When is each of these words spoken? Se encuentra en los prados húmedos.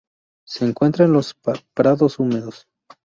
Se 0.47 0.65
encuentra 0.65 1.05
en 1.05 1.13
los 1.13 1.35
prados 1.75 2.17
húmedos. 2.17 2.65